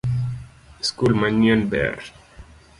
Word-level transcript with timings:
Skul 0.89 1.11
manyien 1.19 1.61
ber 1.69 1.97